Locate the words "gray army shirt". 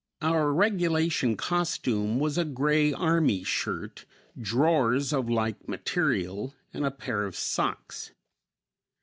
2.43-4.05